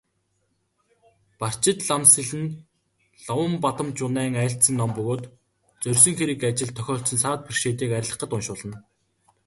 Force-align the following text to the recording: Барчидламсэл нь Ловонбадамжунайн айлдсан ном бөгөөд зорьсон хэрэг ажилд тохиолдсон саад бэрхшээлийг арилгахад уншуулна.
Барчидламсэл 1.39 2.29
нь 2.41 2.57
Ловонбадамжунайн 3.27 4.33
айлдсан 4.43 4.75
ном 4.77 4.91
бөгөөд 4.95 5.23
зорьсон 5.83 6.13
хэрэг 6.17 6.39
ажилд 6.49 6.75
тохиолдсон 6.77 7.19
саад 7.23 7.39
бэрхшээлийг 7.45 7.91
арилгахад 7.93 8.31
уншуулна. 8.35 8.77